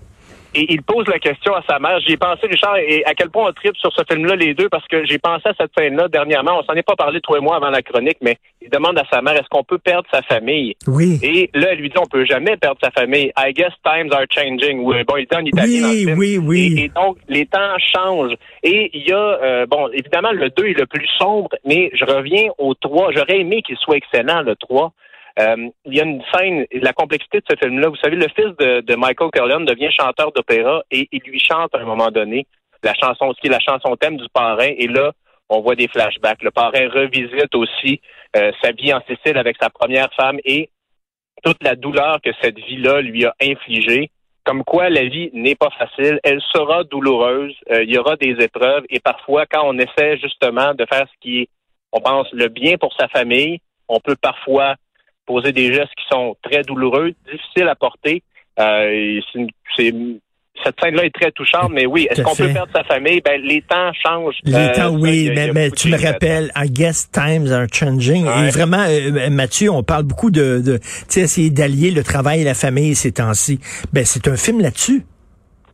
Et 0.54 0.66
il 0.72 0.82
pose 0.82 1.06
la 1.06 1.18
question 1.18 1.54
à 1.54 1.62
sa 1.68 1.78
mère. 1.78 2.00
J'y 2.00 2.12
ai 2.12 2.16
pensé, 2.16 2.46
Richard, 2.46 2.76
et 2.78 3.04
à 3.04 3.14
quel 3.14 3.30
point 3.30 3.48
on 3.48 3.52
tripe 3.52 3.76
sur 3.76 3.92
ce 3.92 4.02
film-là, 4.10 4.34
les 4.36 4.52
deux, 4.54 4.68
parce 4.68 4.86
que 4.88 5.04
j'ai 5.06 5.18
pensé 5.18 5.48
à 5.48 5.54
cette 5.56 5.70
scène-là 5.78 6.08
dernièrement. 6.08 6.58
On 6.60 6.64
s'en 6.64 6.74
est 6.74 6.82
pas 6.82 6.96
parlé, 6.96 7.20
toi 7.20 7.38
et 7.38 7.40
moi, 7.40 7.56
avant 7.56 7.70
la 7.70 7.82
chronique, 7.82 8.16
mais 8.20 8.36
il 8.60 8.68
demande 8.68 8.98
à 8.98 9.04
sa 9.12 9.22
mère, 9.22 9.34
est-ce 9.34 9.48
qu'on 9.48 9.62
peut 9.62 9.78
perdre 9.78 10.08
sa 10.12 10.22
famille? 10.22 10.74
Oui. 10.88 11.18
Et 11.22 11.50
là, 11.54 11.68
elle 11.72 11.78
lui 11.78 11.88
dit, 11.88 11.98
on 11.98 12.06
peut 12.06 12.24
jamais 12.24 12.56
perdre 12.56 12.78
sa 12.82 12.90
famille. 12.90 13.32
I 13.38 13.52
guess 13.52 13.72
times 13.84 14.10
are 14.12 14.24
changing. 14.30 14.80
Oui, 14.84 15.04
bon, 15.06 15.16
il 15.18 15.26
dit 15.30 15.36
en 15.36 15.44
italien 15.44 15.80
dans 15.82 15.86
le 15.88 15.92
Oui, 15.92 15.98
film. 16.04 16.18
oui, 16.18 16.38
oui. 16.38 16.74
Et, 16.78 16.84
et 16.84 16.88
donc, 16.88 17.18
les 17.28 17.46
temps 17.46 17.76
changent. 17.94 18.34
Et 18.64 18.90
il 18.92 19.08
y 19.08 19.12
a, 19.12 19.16
euh, 19.42 19.66
bon, 19.66 19.88
évidemment, 19.92 20.32
le 20.32 20.50
2 20.50 20.66
est 20.66 20.78
le 20.78 20.86
plus 20.86 21.06
sombre, 21.18 21.50
mais 21.64 21.90
je 21.94 22.04
reviens 22.04 22.48
au 22.58 22.74
3. 22.74 23.12
J'aurais 23.12 23.38
aimé 23.40 23.62
qu'il 23.62 23.76
soit 23.76 23.96
excellent, 23.96 24.42
le 24.42 24.56
3. 24.56 24.92
Euh, 25.40 25.70
il 25.86 25.94
y 25.94 26.00
a 26.00 26.04
une 26.04 26.22
scène, 26.34 26.66
la 26.72 26.92
complexité 26.92 27.38
de 27.38 27.44
ce 27.48 27.56
film-là. 27.56 27.88
Vous 27.88 27.96
savez, 27.96 28.16
le 28.16 28.28
fils 28.28 28.54
de, 28.58 28.94
Michael 28.94 29.30
Corleone 29.32 29.64
devient 29.64 29.90
chanteur 29.90 30.32
d'opéra 30.32 30.82
et 30.90 31.08
il 31.12 31.22
lui 31.24 31.40
chante 31.40 31.74
à 31.74 31.78
un 31.78 31.84
moment 31.84 32.10
donné 32.10 32.46
la 32.82 32.94
chanson, 32.94 33.32
la 33.44 33.60
chanson 33.60 33.96
thème 33.96 34.16
du 34.16 34.28
parrain. 34.32 34.72
Et 34.76 34.86
là, 34.86 35.12
on 35.48 35.60
voit 35.60 35.76
des 35.76 35.88
flashbacks. 35.88 36.42
Le 36.42 36.50
parrain 36.50 36.88
revisite 36.88 37.54
aussi 37.54 38.00
euh, 38.36 38.52
sa 38.62 38.72
vie 38.72 38.92
en 38.92 39.00
Sicile 39.08 39.38
avec 39.38 39.56
sa 39.60 39.70
première 39.70 40.12
femme 40.14 40.38
et 40.44 40.68
toute 41.42 41.62
la 41.62 41.74
douleur 41.74 42.20
que 42.22 42.30
cette 42.42 42.58
vie-là 42.58 43.00
lui 43.00 43.24
a 43.24 43.34
infligée. 43.40 44.10
Comme 44.44 44.64
quoi, 44.64 44.90
la 44.90 45.04
vie 45.04 45.30
n'est 45.32 45.54
pas 45.54 45.70
facile. 45.78 46.18
Elle 46.22 46.40
sera 46.52 46.84
douloureuse. 46.84 47.54
Euh, 47.70 47.82
il 47.84 47.90
y 47.90 47.98
aura 47.98 48.16
des 48.16 48.36
épreuves. 48.40 48.84
Et 48.90 49.00
parfois, 49.00 49.46
quand 49.46 49.62
on 49.64 49.78
essaie 49.78 50.18
justement 50.18 50.74
de 50.74 50.84
faire 50.90 51.06
ce 51.06 51.20
qui 51.20 51.42
est, 51.42 51.48
on 51.92 52.00
pense, 52.00 52.28
le 52.32 52.48
bien 52.48 52.76
pour 52.76 52.92
sa 52.98 53.08
famille, 53.08 53.58
on 53.88 54.00
peut 54.00 54.16
parfois 54.20 54.76
poser 55.30 55.52
des 55.52 55.72
gestes 55.72 55.94
qui 55.96 56.04
sont 56.10 56.36
très 56.42 56.62
douloureux, 56.62 57.12
difficiles 57.30 57.68
à 57.68 57.74
porter. 57.76 58.22
Euh, 58.58 59.20
c'est 59.76 59.94
cette 60.62 60.78
scène-là 60.82 61.04
est 61.06 61.14
très 61.14 61.30
touchante, 61.30 61.70
mais 61.72 61.86
oui, 61.86 62.06
est-ce 62.10 62.20
qu'on 62.20 62.34
peut 62.36 62.52
perdre 62.52 62.70
sa 62.74 62.84
famille? 62.84 63.22
Ben, 63.24 63.40
les 63.40 63.62
temps 63.62 63.92
changent. 64.04 64.36
Les 64.44 64.52
Euh, 64.54 64.74
temps, 64.74 64.90
oui, 64.90 65.30
a- 65.30 65.52
mais, 65.54 65.70
tu 65.70 65.88
me 65.88 65.96
rappelles, 65.96 66.50
I 66.54 66.68
guess 66.68 67.10
times 67.10 67.50
are 67.50 67.66
changing. 67.72 68.26
Ouais. 68.26 68.48
Et 68.48 68.50
vraiment, 68.50 68.84
euh, 68.86 69.30
Mathieu, 69.30 69.70
on 69.70 69.82
parle 69.82 70.02
beaucoup 70.02 70.30
de, 70.30 70.60
de 70.60 70.76
tu 70.76 70.84
sais, 71.08 71.20
essayer 71.22 71.48
d'allier 71.50 71.90
le 71.92 72.02
travail 72.02 72.42
et 72.42 72.44
la 72.44 72.52
famille 72.54 72.94
ces 72.94 73.12
temps-ci. 73.12 73.58
Ben, 73.94 74.04
c'est 74.04 74.28
un 74.28 74.36
film 74.36 74.60
là-dessus. 74.60 75.04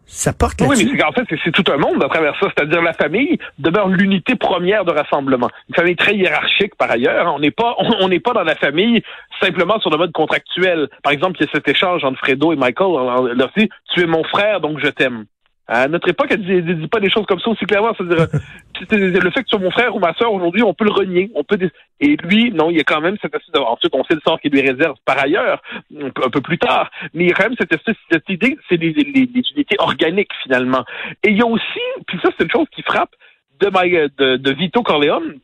Ça 0.06 0.32
porte 0.32 0.60
Oui, 0.60 0.68
mais 0.70 0.76
c'est 0.76 0.96
qu'en 0.96 1.12
fait, 1.12 1.24
c'est- 1.44 1.50
tout 1.50 1.70
un 1.72 1.76
monde 1.78 2.02
à 2.02 2.08
travers 2.08 2.34
ça. 2.38 2.46
C'est-à-dire 2.56 2.80
la 2.80 2.92
famille 2.92 3.38
demeure 3.58 3.88
l'unité 3.88 4.36
première 4.36 4.84
de 4.84 4.92
rassemblement. 4.92 5.50
Une 5.68 5.74
famille 5.74 5.96
très 5.96 6.14
hiérarchique 6.14 6.74
par 6.76 6.90
ailleurs. 6.90 7.32
On 7.34 7.38
n'est 7.40 7.50
pas, 7.50 7.74
on 7.78 7.88
on 8.06 8.08
n'est 8.08 8.20
pas 8.20 8.32
dans 8.32 8.44
la 8.44 8.54
famille 8.54 9.02
simplement 9.42 9.80
sur 9.80 9.90
le 9.90 9.96
mode 9.98 10.12
contractuel. 10.12 10.88
Par 11.02 11.12
exemple, 11.12 11.36
il 11.40 11.46
y 11.46 11.48
a 11.48 11.52
cet 11.52 11.66
échange 11.68 12.04
entre 12.04 12.18
Fredo 12.18 12.52
et 12.52 12.56
Michael. 12.56 12.86
On 12.86 13.22
leur 13.24 13.50
dit, 13.56 13.68
tu 13.92 14.00
es 14.02 14.06
mon 14.06 14.22
frère, 14.24 14.60
donc 14.60 14.78
je 14.78 14.88
t'aime. 14.88 15.24
À 15.68 15.88
notre 15.88 16.08
époque, 16.08 16.28
elle 16.30 16.44
dit, 16.44 16.74
dit 16.74 16.86
pas 16.86 17.00
des 17.00 17.10
choses 17.10 17.26
comme 17.26 17.40
ça 17.40 17.50
aussi 17.50 17.64
clairement. 17.64 17.92
C'est-à-dire, 17.96 18.28
le 18.90 19.30
fait 19.30 19.42
que 19.42 19.48
tu 19.48 19.50
sois 19.50 19.58
mon 19.58 19.70
frère 19.70 19.94
ou 19.96 19.98
ma 19.98 20.14
soeur 20.14 20.32
aujourd'hui, 20.32 20.62
on 20.62 20.74
peut 20.74 20.84
le 20.84 20.92
renier. 20.92 21.30
On 21.34 21.42
peut 21.42 21.58
et 22.00 22.16
lui, 22.16 22.50
non, 22.52 22.70
il 22.70 22.76
y 22.76 22.80
a 22.80 22.84
quand 22.84 23.00
même 23.00 23.16
cette 23.22 23.34
espèce 23.34 23.60
ensuite 23.60 23.94
on 23.94 24.04
sait 24.04 24.14
le 24.14 24.20
sort 24.20 24.38
qu'il 24.40 24.52
lui 24.52 24.60
réserve 24.60 24.96
par 25.04 25.18
ailleurs 25.18 25.62
un 25.98 26.10
peu, 26.10 26.40
plus 26.42 26.58
tard, 26.58 26.90
mais 27.14 27.24
il 27.24 27.28
y 27.30 27.32
a 27.32 27.34
quand 27.34 27.44
même 27.44 27.56
cette 27.58 27.72
espèce 27.72 27.96
cette 28.10 28.28
idée, 28.28 28.58
c'est 28.68 28.76
des, 28.76 28.90
unités 28.90 29.76
organiques 29.78 30.32
finalement. 30.42 30.84
Et 31.22 31.30
il 31.30 31.38
y 31.38 31.42
a 31.42 31.46
aussi, 31.46 31.80
puis 32.06 32.18
ça 32.22 32.28
c'est 32.36 32.44
une 32.44 32.50
chose 32.50 32.66
qui 32.70 32.82
frappe 32.82 33.14
de, 33.60 33.70
de, 34.18 34.36
de 34.36 34.52
Vito 34.52 34.82
Corleone, 34.82 35.38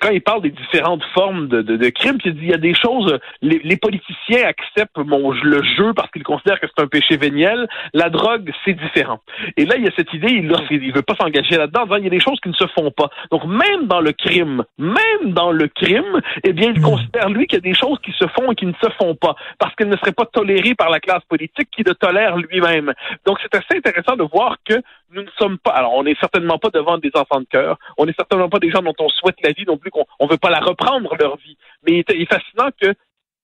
quand 0.00 0.10
il 0.10 0.20
parle 0.20 0.42
des 0.42 0.50
différentes 0.50 1.04
formes 1.14 1.48
de, 1.48 1.62
de, 1.62 1.76
de 1.76 1.88
crimes, 1.90 2.18
il 2.24 2.34
dit 2.34 2.40
il 2.42 2.50
y 2.50 2.54
a 2.54 2.58
des 2.58 2.74
choses, 2.74 3.18
les, 3.42 3.60
les 3.62 3.76
politiciens 3.76 4.46
acceptent 4.46 4.98
mon, 4.98 5.30
le 5.30 5.62
jeu 5.62 5.92
parce 5.94 6.10
qu'ils 6.10 6.22
considèrent 6.22 6.60
que 6.60 6.66
c'est 6.66 6.82
un 6.82 6.88
péché 6.88 7.16
véniel. 7.16 7.68
La 7.94 8.10
drogue, 8.10 8.50
c'est 8.64 8.74
différent. 8.74 9.20
Et 9.56 9.64
là, 9.64 9.76
il 9.76 9.84
y 9.84 9.88
a 9.88 9.92
cette 9.96 10.12
idée, 10.12 10.28
il 10.30 10.46
ne 10.46 10.92
veut 10.92 11.02
pas 11.02 11.14
s'engager 11.14 11.56
là-dedans, 11.56 11.84
il 11.96 12.04
y 12.04 12.06
a 12.06 12.10
des 12.10 12.20
choses 12.20 12.38
qui 12.40 12.48
ne 12.48 12.54
se 12.54 12.66
font 12.68 12.90
pas. 12.90 13.10
Donc, 13.30 13.44
même 13.44 13.86
dans 13.86 14.00
le 14.00 14.12
crime, 14.12 14.64
même 14.78 15.32
dans 15.32 15.52
le 15.52 15.68
crime, 15.68 16.20
eh 16.44 16.52
bien, 16.52 16.72
il 16.74 16.80
hmm. 16.80 16.84
considère, 16.84 17.28
lui, 17.28 17.46
qu'il 17.46 17.56
y 17.56 17.58
a 17.58 17.72
des 17.72 17.74
choses 17.74 17.98
qui 18.04 18.12
se 18.12 18.26
font 18.28 18.52
et 18.52 18.54
qui 18.54 18.66
ne 18.66 18.74
se 18.74 18.90
font 18.98 19.14
pas, 19.14 19.36
parce 19.58 19.74
qu'elles 19.74 19.88
ne 19.88 19.96
seraient 19.96 20.12
pas 20.12 20.26
tolérées 20.26 20.74
par 20.74 20.90
la 20.90 21.00
classe 21.00 21.24
politique 21.28 21.68
qui 21.70 21.82
le 21.82 21.94
tolère 21.94 22.36
lui-même. 22.36 22.92
Donc, 23.26 23.38
c'est 23.42 23.54
assez 23.54 23.76
intéressant 23.76 24.16
de 24.16 24.24
voir 24.24 24.56
que 24.64 24.74
nous 25.12 25.22
ne 25.22 25.30
sommes 25.38 25.58
pas, 25.58 25.70
alors 25.70 25.94
on 25.94 26.02
n'est 26.02 26.16
certainement 26.18 26.58
pas 26.58 26.70
devant 26.70 26.98
des 26.98 27.10
enfants 27.14 27.40
de 27.40 27.46
cœur, 27.46 27.78
on 27.96 28.06
n'est 28.06 28.14
certainement 28.14 28.48
pas 28.48 28.58
des 28.58 28.70
gens 28.70 28.82
dont 28.82 28.94
on 28.98 29.08
souhaite 29.08 29.36
la 29.42 29.52
vie 29.52 29.64
non 29.66 29.76
plus, 29.76 29.90
qu'on 29.90 30.04
ne 30.20 30.28
veut 30.28 30.36
pas 30.36 30.50
la 30.50 30.60
reprendre 30.60 31.14
leur 31.18 31.36
vie. 31.36 31.56
Mais 31.86 32.04
il 32.08 32.22
est, 32.22 32.26
fascinant 32.26 32.70
que 32.80 32.92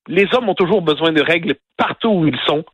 les 0.09 0.26
hommes 0.33 0.49
ont 0.49 0.54
toujours 0.54 0.83
besoin 0.83 1.12
de 1.12 1.23
règles 1.23 1.54
partout 1.76 2.09
où 2.09 2.26
ils 2.26 2.38
sont, 2.47 2.64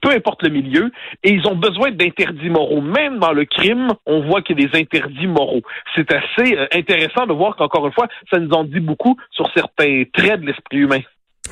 peu 0.00 0.10
importe 0.10 0.42
le 0.42 0.48
milieu, 0.48 0.90
et 1.22 1.30
ils 1.30 1.46
ont 1.46 1.56
besoin 1.56 1.90
d'interdits 1.90 2.48
moraux. 2.48 2.80
Même 2.80 3.18
dans 3.18 3.32
le 3.32 3.44
crime, 3.44 3.92
on 4.06 4.26
voit 4.26 4.40
qu'il 4.40 4.58
y 4.58 4.64
a 4.64 4.68
des 4.68 4.78
interdits 4.78 5.26
moraux. 5.26 5.62
C'est 5.94 6.10
assez 6.12 6.56
euh, 6.56 6.66
intéressant 6.72 7.26
de 7.26 7.34
voir 7.34 7.56
qu'encore 7.56 7.86
une 7.86 7.92
fois, 7.92 8.08
ça 8.30 8.38
nous 8.38 8.50
en 8.50 8.64
dit 8.64 8.80
beaucoup 8.80 9.16
sur 9.30 9.50
certains 9.52 10.04
traits 10.14 10.40
de 10.40 10.46
l'esprit 10.46 10.78
humain. 10.78 11.00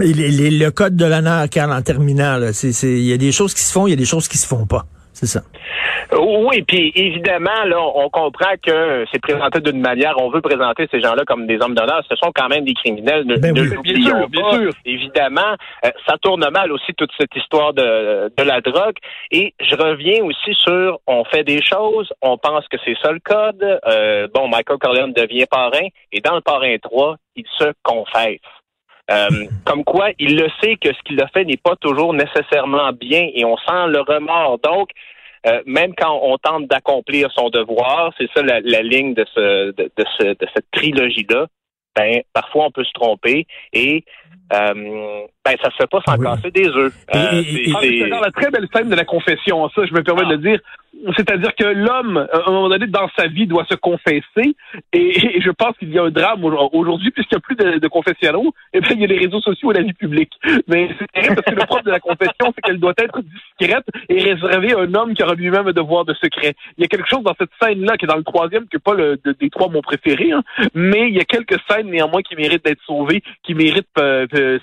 le 0.01 0.71
code 0.71 0.97
de 0.97 1.05
l'honneur, 1.05 1.49
Carl, 1.51 1.73
en 1.73 1.83
terminant, 1.83 2.41
il 2.63 3.07
y 3.07 3.13
a 3.13 3.19
des 3.19 3.33
choses 3.33 3.53
qui 3.53 3.63
se 3.63 3.73
font, 3.73 3.87
il 3.87 3.91
y 3.91 3.95
a 3.95 3.97
des 3.97 4.07
choses 4.07 4.29
qui 4.29 4.39
se 4.39 4.47
font 4.47 4.67
pas. 4.67 4.87
C'est 5.17 5.25
ça. 5.25 5.41
Oui, 6.13 6.63
puis 6.63 6.93
évidemment, 6.95 7.65
là, 7.65 7.81
on 7.81 8.11
comprend 8.11 8.53
que 8.63 9.07
c'est 9.11 9.19
présenté 9.19 9.61
d'une 9.61 9.81
manière, 9.81 10.15
on 10.21 10.29
veut 10.31 10.43
présenter 10.43 10.87
ces 10.91 11.01
gens-là 11.01 11.25
comme 11.27 11.47
des 11.47 11.57
hommes 11.63 11.75
d'honneur. 11.75 12.03
Ce 12.07 12.15
sont 12.17 12.33
quand 12.35 12.49
même 12.49 12.67
des 12.67 12.75
criminels. 12.75 13.25
Ne, 13.25 13.39
ben 13.39 13.55
bien 13.55 13.65
sûr, 13.65 14.29
bien 14.29 14.53
sûr. 14.53 14.73
Évidemment, 14.85 15.57
euh, 15.87 15.91
ça 16.07 16.17
tourne 16.21 16.47
mal 16.53 16.71
aussi 16.71 16.93
toute 16.99 17.11
cette 17.19 17.35
histoire 17.35 17.73
de, 17.73 18.31
de 18.37 18.43
la 18.43 18.61
drogue. 18.61 18.97
Et 19.31 19.55
je 19.59 19.75
reviens 19.75 20.23
aussi 20.23 20.53
sur, 20.53 20.99
on 21.07 21.25
fait 21.25 21.45
des 21.45 21.63
choses, 21.65 22.13
on 22.21 22.37
pense 22.37 22.69
que 22.69 22.77
c'est 22.85 22.97
ça 23.03 23.11
le 23.11 23.21
code. 23.21 23.81
Euh, 23.87 24.29
bon, 24.35 24.49
Michael 24.49 24.77
Corleone 24.77 25.15
devient 25.15 25.47
parrain, 25.51 25.89
et 26.13 26.21
dans 26.21 26.35
le 26.35 26.43
parrain 26.43 26.77
3, 26.77 27.17
il 27.37 27.47
se 27.59 27.73
confesse. 27.83 28.41
Euh, 29.11 29.47
comme 29.65 29.85
quoi, 29.85 30.11
il 30.19 30.37
le 30.37 30.49
sait 30.61 30.77
que 30.77 30.93
ce 30.93 31.01
qu'il 31.05 31.21
a 31.21 31.29
fait 31.29 31.45
n'est 31.45 31.57
pas 31.57 31.77
toujours 31.77 32.13
nécessairement 32.13 32.93
bien 32.93 33.29
et 33.33 33.45
on 33.45 33.57
sent 33.57 33.87
le 33.89 34.01
remords. 34.01 34.59
Donc, 34.59 34.91
euh, 35.47 35.63
même 35.65 35.95
quand 35.97 36.19
on 36.23 36.39
tente 36.39 36.67
d'accomplir 36.67 37.31
son 37.33 37.51
devoir, 37.51 38.13
c'est 38.19 38.29
ça 38.35 38.43
la, 38.43 38.83
ligne 38.83 39.15
de, 39.15 39.25
ce, 39.33 39.71
de, 39.71 40.05
ce, 40.19 40.25
de 40.25 40.47
cette 40.55 40.71
trilogie-là, 40.73 41.47
ben, 41.95 42.21
parfois 42.33 42.67
on 42.67 42.71
peut 42.71 42.85
se 42.85 42.93
tromper 42.93 43.47
et 43.73 44.05
euh, 44.53 45.27
ben, 45.47 45.57
ça 45.63 45.71
se 45.71 45.77
fait 45.77 45.87
pas 45.87 46.01
sans 46.05 46.19
casser 46.19 46.51
des 46.51 46.67
œufs. 46.67 46.93
Euh, 47.15 47.43
c'est 47.81 48.09
dans 48.09 48.21
la 48.21 48.33
très 48.33 48.51
belle 48.51 48.67
scène 48.75 48.89
de 48.89 48.97
la 48.97 49.05
confession, 49.05 49.69
ça, 49.71 49.87
je 49.87 49.95
me 49.95 50.03
permets 50.03 50.25
de 50.25 50.33
le 50.33 50.39
dire. 50.39 50.59
C'est-à-dire 51.17 51.55
que 51.55 51.65
l'homme, 51.65 52.27
à 52.33 52.49
un 52.49 52.51
moment 52.51 52.69
donné, 52.69 52.87
dans 52.87 53.09
sa 53.17 53.27
vie, 53.27 53.47
doit 53.47 53.67
se 53.69 53.75
confesser. 53.75 54.57
Et, 54.93 55.41
je 55.41 55.51
pense 55.51 55.77
qu'il 55.79 55.93
y 55.93 55.99
a 55.99 56.05
un 56.05 56.11
drame 56.11 56.43
aujourd'hui, 56.45 57.11
puisqu'il 57.11 57.37
n'y 57.37 57.39
a 57.39 57.41
plus 57.41 57.55
de, 57.55 57.79
de 57.79 57.89
confessionnaux, 57.89 58.53
et 58.73 58.81
bien, 58.81 58.93
il 58.93 59.01
y 59.01 59.05
a 59.05 59.07
les 59.07 59.19
réseaux 59.19 59.41
sociaux 59.41 59.73
et 59.73 59.75
la 59.75 59.83
vie 59.83 59.93
publique. 59.93 60.33
Mais 60.67 60.89
c'est 60.99 61.07
terrible 61.13 61.37
parce 61.37 61.55
que 61.55 61.61
le 61.61 61.67
propre 61.67 61.85
de 61.85 61.91
la 61.91 62.01
confession, 62.01 62.53
c'est 62.55 62.63
qu'elle 62.63 62.81
doit 62.81 62.95
être 62.99 63.21
discrète 63.21 63.85
et 64.09 64.23
réservée 64.23 64.73
à 64.73 64.79
un 64.81 64.95
homme 64.95 65.15
qui 65.15 65.23
aura 65.23 65.35
lui-même 65.35 65.69
un 65.69 65.73
devoir 65.73 66.05
de 66.07 66.15
secret. 66.15 66.55
Il 66.79 66.83
y 66.83 66.85
a 66.85 66.89
quelque 66.89 67.09
chose 67.09 67.23
dans 67.23 67.35
cette 67.39 67.51
scène-là, 67.63 67.97
qui 67.99 68.07
est 68.07 68.09
dans 68.09 68.17
le 68.17 68.25
troisième, 68.25 68.63
qui 68.63 68.77
n'est 68.77 68.81
pas 68.81 68.95
le, 68.95 69.21
des 69.39 69.51
trois 69.51 69.69
mon 69.69 69.83
préféré, 69.83 70.33
hein, 70.33 70.43
mais 70.75 71.09
il 71.09 71.15
y 71.15 71.21
a 71.21 71.25
quelques 71.25 71.59
scènes 71.69 71.91
néanmoins 71.91 72.23
qui 72.23 72.37
méritent 72.37 72.65
d'être 72.65 72.83
sauvées, 72.87 73.23
qui 73.45 73.55
méritent 73.55 73.87
euh, 73.99 74.27
euh 74.35 74.59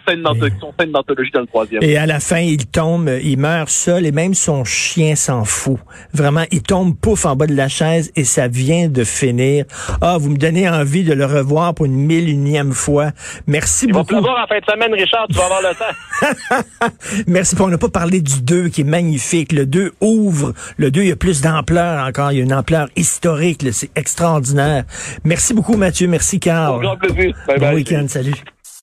scène 0.78 0.86
scène 0.86 0.92
d'anthologie 0.92 1.32
dans 1.32 1.42
le 1.42 1.48
troisième. 1.48 1.84
Et 1.84 1.98
à 1.98 2.06
la 2.06 2.20
fin, 2.20 2.40
il 2.40 2.66
tombe, 2.68 3.10
il 3.22 3.38
meurt 3.38 3.70
seul, 3.70 4.06
et 4.06 4.12
même 4.12 4.34
son 4.34 4.64
chien 4.64 5.16
s'en 5.16 5.46
fout. 5.46 5.78
Vraiment, 6.14 6.44
il 6.52 6.62
tombe 6.62 6.96
pouf 6.96 7.26
en 7.26 7.36
bas 7.36 7.48
de 7.48 7.56
la 7.56 7.68
chaise 7.68 8.12
et 8.16 8.24
ça 8.24 8.48
vient 8.48 8.88
de 8.88 9.04
finir. 9.04 9.66
Ah, 10.02 10.18
vous 10.20 10.30
me 10.30 10.38
donnez 10.38 10.70
envie 10.70 11.04
de 11.04 11.14
le 11.14 11.26
revoir 11.26 11.74
pour 11.74 11.86
une 11.86 11.96
mille 11.96 12.30
unième 12.30 12.74
fois. 12.74 13.12
Merci 13.48 13.88
beaucoup. 13.88 14.16
On 14.16 14.22
va 14.22 14.22
pleuvoir 14.22 14.44
en 14.44 14.48
fin 14.48 14.60
de 14.60 14.66
semaine, 14.66 14.94
Richard, 14.94 15.28
tu 15.30 15.36
vas 15.36 15.46
avoir 15.46 15.62
le 15.62 15.76
temps. 15.76 16.90
Merci. 17.28 17.56
On 17.60 17.68
n'a 17.68 17.78
pas 17.78 17.90
parlé 17.90 18.22
du 18.22 18.42
2 18.42 18.70
qui 18.70 18.82
est 18.82 18.86
magnifique. 18.86 19.52
Le 19.52 19.66
2 19.66 19.94
ouvre. 20.02 20.54
Le 20.78 20.92
2, 20.92 21.02
il 21.02 21.08
y 21.10 21.12
a 21.12 21.16
plus 21.16 21.42
d'ampleur 21.42 22.06
encore. 22.06 22.32
Il 22.32 22.38
y 22.38 22.42
a 22.42 22.44
une 22.44 22.54
ampleur 22.54 22.88
historique. 22.96 23.66
C'est 23.72 23.92
extraordinaire. 23.96 24.84
Merci 25.24 25.54
beaucoup, 25.54 25.78
Mathieu. 25.78 26.08
Merci, 26.08 26.40
Carl. 26.40 26.86
Bon 27.60 27.74
week-end. 27.74 28.06
Salut. 28.08 28.34